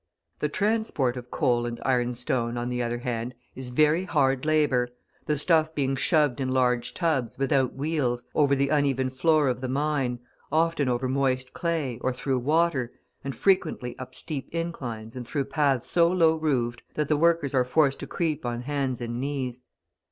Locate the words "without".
7.37-7.75